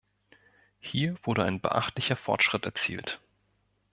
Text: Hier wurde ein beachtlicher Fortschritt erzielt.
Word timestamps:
Hier 0.79 1.15
wurde 1.25 1.43
ein 1.43 1.61
beachtlicher 1.61 2.15
Fortschritt 2.15 2.65
erzielt. 2.65 3.21